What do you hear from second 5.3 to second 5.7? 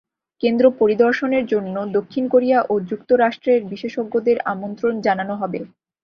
হবে।